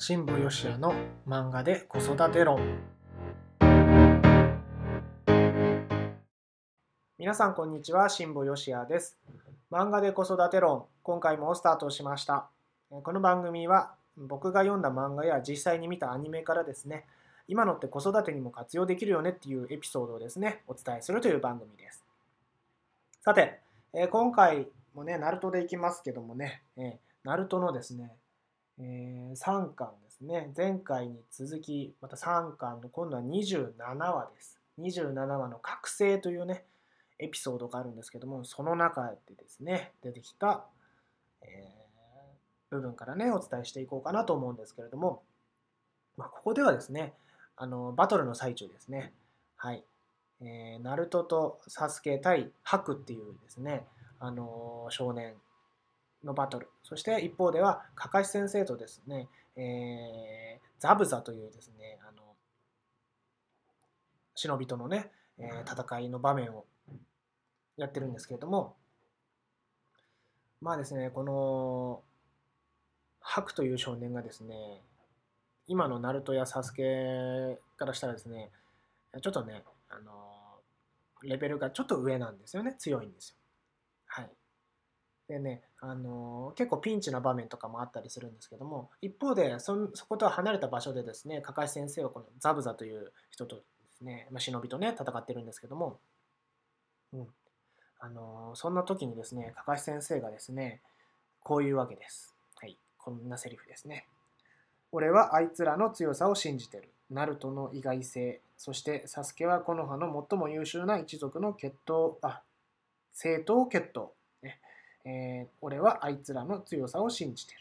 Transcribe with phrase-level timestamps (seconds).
[0.00, 0.94] 新部よしやの
[1.26, 2.60] 漫画で子育て論。
[7.18, 8.08] 皆さんこんにちは。
[8.08, 9.18] 新部よしやです。
[9.72, 10.84] 漫画で子育て論。
[11.02, 12.46] 今回もスタートしました。
[12.88, 17.04] この番組は僕が読んだ漫画や実際に見たアニメからですね。
[17.48, 19.30] 今のって子育てにも活用できるよね。
[19.30, 22.04] っていうエピソードをですねお伝えするという番組です。
[23.22, 23.58] さて
[24.12, 26.62] 今回もねナルトでいきますけどもね。
[27.24, 28.12] ナルトのですね
[28.80, 30.52] えー、3巻ですね。
[30.56, 34.58] 前回に続き、また3巻の今度は27話です。
[34.80, 36.64] 27話の覚醒というね、
[37.18, 40.64] エピソードがあるんですけども、その中でですね、出てきた、
[41.42, 45.22] えー、部分からね、お伝えしていこうかなと思うんですけれども、
[46.16, 47.14] まあ、ここではですね、
[47.56, 49.12] あの、バトルの最中ですね。
[49.56, 49.84] はい。
[50.40, 53.84] えー、ナルトとサスケ対ハクっていうですね、
[54.20, 55.34] あの少年
[56.24, 56.68] のバトル。
[56.82, 62.34] そして一方では、かかし先生とですね、えー、ザブザというですね、あの、
[64.34, 66.64] 忍びとのね、えー、戦いの場面を
[67.76, 68.76] やってるんですけれども、
[70.60, 72.02] まあですね、この、
[73.20, 74.82] ハクという少年がですね、
[75.66, 78.50] 今のナルトやサスケからしたらですね、
[79.20, 80.60] ちょっとね、あの、
[81.22, 83.36] レベルがちょっと上なんですよね、強いんですよ。
[85.28, 89.76] でね、あの結構ピンチな場面とかもあったりするんですけども一方でそ
[90.08, 93.62] ことは離れた場所でですねかかし先生はこのザブザという人とで
[93.98, 95.98] すね、まあ、忍びとね戦ってるんですけども、
[97.12, 97.26] うん
[98.00, 100.80] あのそんな時にですねかかし先生がですね
[101.40, 102.34] こういうわけです。
[102.56, 104.06] はい、こんなセリフですね。
[104.92, 106.90] 俺はあいつらの強さを信じてる。
[107.10, 108.40] ナルトの意外性。
[108.56, 112.42] そしてサスケはこの葉の最も優秀な一族の血統、あ、
[113.12, 114.12] 正統血統。
[115.04, 117.60] えー、俺はあいつらの強さを信じてる。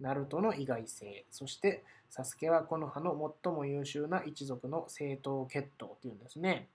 [0.00, 1.24] ナルトの意外性。
[1.30, 6.68] そして、サスケはこの葉の最も優秀な一族の正統血統っていうんですね。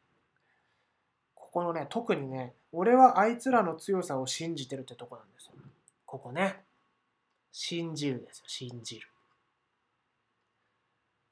[1.35, 5.53] ここのね、特にね、俺はあいつらの強さを信じてるってとこなんですよ。
[6.05, 6.61] ここね。
[7.51, 9.07] 信じるですよ、信じる。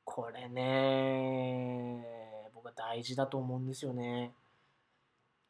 [0.03, 2.05] これね、
[2.53, 4.31] 僕は大事だと思うんですよね。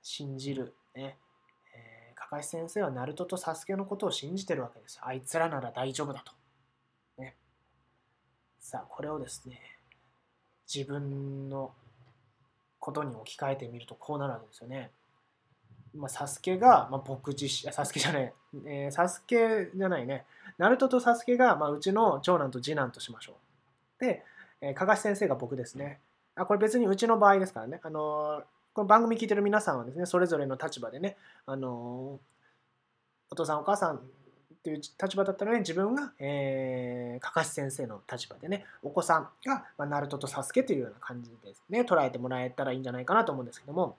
[0.01, 0.75] 信じる。
[0.95, 1.17] ね。
[2.35, 4.99] 高橋先生はナルトとサスケのことを信じてるわけです。
[5.01, 6.33] あいつらなら大丈夫だと。
[7.21, 7.35] ね。
[8.59, 9.61] さあ、これをですね、
[10.71, 11.71] 自分の
[12.79, 14.91] ことに置き換えてみるとこうなるわけですよね。
[15.95, 18.33] まあ、サスケが、まあ、僕自身、サスケじゃない、
[18.65, 20.25] えー、サスケじゃないね。
[20.57, 23.37] ナルトとサスケが、まあ、うちの長男と次男としましょ
[24.01, 24.03] う。
[24.03, 24.23] で、
[24.59, 25.99] えー、かがし先生が僕ですね。
[26.35, 27.79] あ、これ別にうちの場合ですからね。
[27.81, 31.15] あのーこの番組聞いてる皆さんはですね、それぞれの立場でね、
[31.45, 32.19] あの
[33.29, 34.01] お父さんお母さんっ
[34.65, 43.95] ていう立場だったので、自分が、えー、かかし先生の立場でね、お子さんが、まあ、ナルトとサスケというような感じですね、捉えてもらえたらいいんじゃないかなと思うんですけども、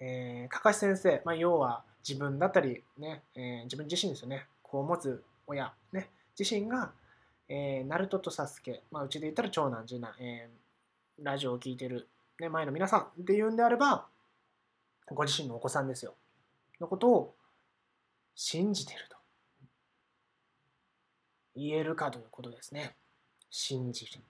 [0.00, 6.90] えー、かかし先生、まあ、要は自分だったり、ね、えー、自分自身ですよね、子を持つ親、ね、自身が、
[7.48, 12.08] えー、ナルトとサスケ、まあ、うちで言ったら長男、次男、えー、ラジオを聴いてる
[12.40, 14.06] ね、前の皆さんっていうんであれば、
[15.06, 16.14] ご自身のお子さんですよ。
[16.80, 17.34] のことを
[18.34, 19.16] 信じてると
[21.54, 22.94] 言えるかということですね。
[23.50, 24.20] 信じる。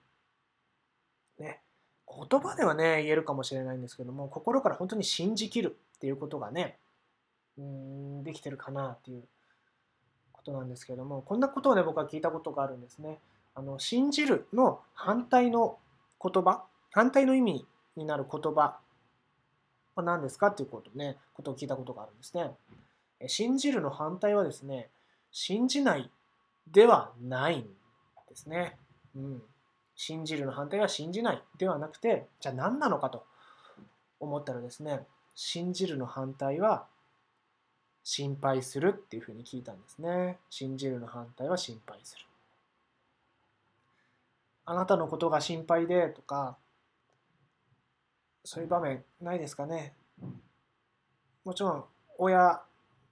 [1.39, 1.61] ね。
[2.09, 6.79] 言葉ではね、言えるかもしれないんですけども、心から本当に信じきるっていうことがね、
[7.57, 9.23] うん、できてるかなっていう
[10.33, 13.21] ことなんですけども、こんなことをね、僕は聞いたことがあるんですね。
[13.55, 15.79] あの、信じるの反対の
[16.21, 17.67] 言葉、反対の意味
[17.97, 18.79] になる言葉
[19.95, 22.51] は何ですかっていうことね、ことを聞いたことがあるんですね。
[23.27, 24.89] 信じるの反対はですね、
[25.31, 26.11] 信じない
[26.71, 28.77] ではないんですね。
[29.15, 29.43] うん。
[29.95, 33.27] 信じるの反対は信じないではなくて、じゃあ何なのかと
[34.19, 36.87] 思ったらですね、信じるの反対は
[38.03, 40.39] 心配するっていうふうに聞いたんですね。
[40.49, 42.25] 信じるの反対は心配する。
[44.65, 46.57] あなたのことが心配でとか、
[48.45, 49.95] そういう場面ないですかね。
[51.45, 51.85] もちろん
[52.19, 52.61] 親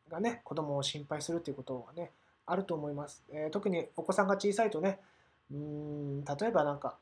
[0.09, 2.11] がね子供を心配するっていうことはね
[2.47, 3.25] あると思います。
[3.31, 5.01] えー、特にお子さんが小さいとね
[5.51, 6.97] うーん例えばなんか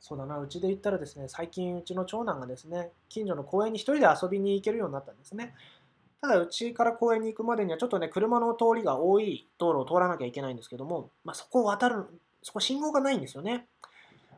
[0.00, 5.54] そうだなうちで言ったらですね最近うちの長男がですね近所の公園に一人で遊びに行けるようになったんですね。
[6.20, 12.06] ただうちから公園に行くまでにはちょっとね車の通りが多い道路を通らなきゃいけないんですけども、まあ、そこを渡る
[12.42, 13.66] そこ信号がないんですよね。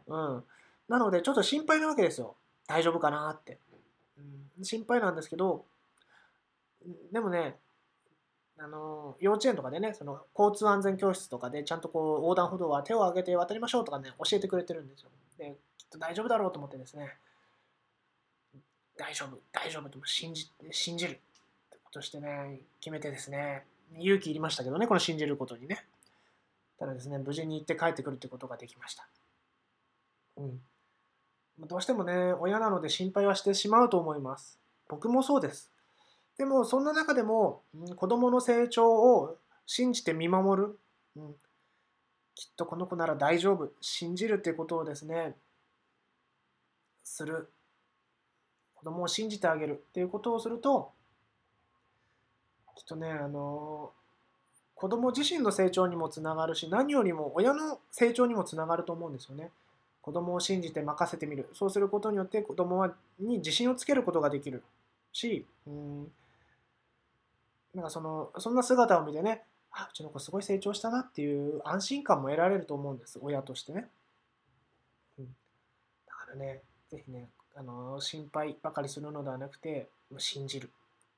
[0.06, 0.44] うん。
[0.88, 2.36] なのでちょっと心配なわけですよ。
[2.66, 3.58] 大丈夫かなって、
[4.58, 5.64] うん、心配なんですけど
[7.12, 7.56] でもね
[8.58, 15.10] あの幼稚園とかでねその交通安全教室とかでちゃんとこう横断歩道は手を挙げて渡りましょうとかね教えてくれてるんですよ。
[15.38, 17.14] できっと大丈夫だろうと思ってですね
[18.96, 21.10] 大丈夫大丈夫と信じ信じる。
[21.10, 21.20] って
[21.82, 23.64] ことしてね決めてですね
[23.98, 25.84] 勇気いりましたけどねこの信じることにね。
[26.78, 29.08] ただですね無事に行って帰ってくるってことができました。
[30.36, 30.60] うん。
[31.58, 34.58] どうしてもね親なので心配はしてしまうと思います。
[34.88, 35.70] 僕もそうです。
[36.36, 37.62] でもそんな中でも、
[37.96, 39.36] 子供の成長を
[39.66, 40.78] 信じて見守る、
[41.16, 41.34] うん、
[42.34, 43.70] きっとこの子なら大丈夫。
[43.80, 45.36] 信じるっていうことをですね
[47.04, 47.50] する。
[48.74, 49.72] 子供を信じてあげる。
[49.72, 50.90] っていうことをすると
[52.74, 53.92] きっとねあの
[54.74, 59.50] 子供自身の成長にもつながるし何よりも親の成長にもつながると思うんですよね。
[60.04, 61.48] 子供を信じて任せてみる。
[61.54, 62.86] そうすることによって子供
[63.18, 64.62] に自信をつけることができる。
[65.14, 66.12] しうん
[67.74, 73.18] なんかそのそんな姿を見てねあうちの子すごい成長したなっていう安心感も得られると思うんです。
[73.22, 73.88] 親としてね、
[75.18, 75.24] うん、
[76.06, 76.60] だからね
[76.90, 80.68] 是非ねあの心配ばかりするのではなくて信じる。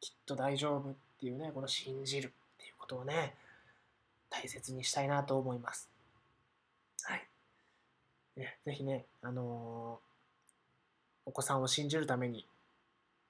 [0.01, 3.35] きっと大丈夫っていうねこの信じるっていうことをね
[4.31, 5.89] 大切にしたいなと思います。
[7.03, 7.27] はい。
[8.37, 9.99] ね是非ねあの
[11.25, 12.47] お子さんを信じるために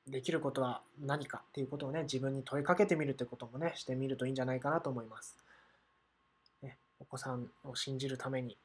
[0.08, 5.36] できることは何かっていうことをね、自分に問いかけてみるってこともね、してみるといいんじゃないかなと思います。
[6.62, 8.56] ね、お子さんを信じるために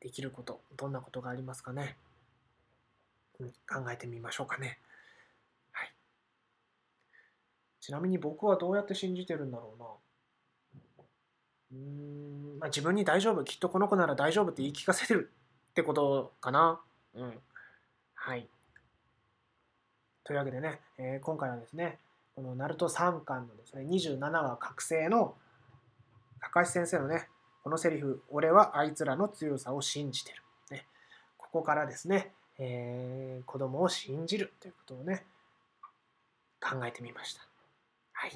[0.00, 1.96] できること、どんなことがありますかね。
[3.40, 4.78] 考えてみましょうかね。
[5.72, 5.92] はい。
[7.80, 9.86] ちなみに僕はどうやって信じてるんだろうな。
[11.72, 15.30] うーん、まあ、自分に大丈夫、きっとこの子なら大丈夫って言い聞かせてる
[15.70, 16.80] ってことかな。
[17.14, 17.38] うん。
[18.14, 18.48] はい。
[20.24, 21.98] というわけでね、えー、今回はですね、
[22.34, 25.34] このナルト3巻のですね、27話覚醒の
[26.40, 27.28] 高橋先生のね、
[27.62, 30.42] このセリフ、俺はあいつらの強さを信じてる。
[30.70, 30.86] ね、
[31.36, 35.24] ここからですね、えー、子供を信じるということをね、
[36.60, 37.42] 考えてみました。
[38.12, 38.32] はい。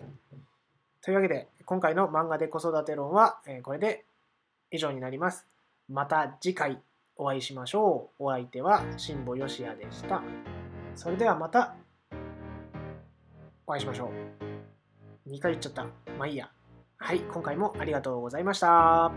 [1.04, 4.06] というわけで、今回の漫画で子育て論は、え、これで
[4.70, 5.46] 以上になります。
[5.86, 6.80] また次回
[7.16, 8.24] お会いしましょう。
[8.24, 10.22] お相手は辛坊よしやでした。
[10.94, 11.74] それではまた
[13.66, 14.10] お会いしましょ
[15.26, 15.30] う。
[15.30, 15.84] 2回言っちゃった。
[16.18, 16.50] まあいいや。
[16.96, 19.12] はい、今回もありがとうございました。